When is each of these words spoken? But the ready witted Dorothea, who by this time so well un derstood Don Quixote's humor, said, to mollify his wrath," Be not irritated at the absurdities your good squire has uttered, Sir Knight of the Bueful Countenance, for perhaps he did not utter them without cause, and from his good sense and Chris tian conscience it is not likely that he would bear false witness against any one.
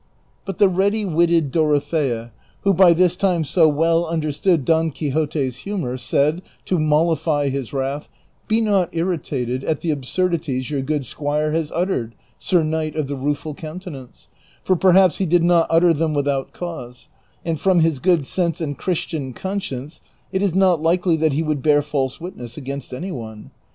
But 0.45 0.57
the 0.57 0.67
ready 0.67 1.05
witted 1.05 1.51
Dorothea, 1.51 2.31
who 2.61 2.73
by 2.73 2.91
this 2.91 3.15
time 3.15 3.43
so 3.43 3.67
well 3.69 4.07
un 4.07 4.19
derstood 4.19 4.65
Don 4.65 4.89
Quixote's 4.89 5.57
humor, 5.57 5.95
said, 5.95 6.41
to 6.65 6.79
mollify 6.79 7.49
his 7.49 7.71
wrath," 7.71 8.09
Be 8.47 8.61
not 8.61 8.89
irritated 8.93 9.63
at 9.63 9.81
the 9.81 9.91
absurdities 9.91 10.71
your 10.71 10.81
good 10.81 11.05
squire 11.05 11.51
has 11.51 11.71
uttered, 11.71 12.15
Sir 12.39 12.63
Knight 12.63 12.95
of 12.95 13.09
the 13.09 13.15
Bueful 13.15 13.53
Countenance, 13.55 14.27
for 14.63 14.75
perhaps 14.75 15.19
he 15.19 15.27
did 15.27 15.43
not 15.43 15.67
utter 15.69 15.93
them 15.93 16.15
without 16.15 16.51
cause, 16.51 17.07
and 17.45 17.59
from 17.59 17.81
his 17.81 17.99
good 17.99 18.25
sense 18.25 18.59
and 18.59 18.79
Chris 18.79 19.01
tian 19.05 19.33
conscience 19.33 20.01
it 20.31 20.41
is 20.41 20.55
not 20.55 20.81
likely 20.81 21.15
that 21.15 21.33
he 21.33 21.43
would 21.43 21.61
bear 21.61 21.83
false 21.83 22.19
witness 22.19 22.57
against 22.57 22.91
any 22.91 23.11
one. 23.11 23.51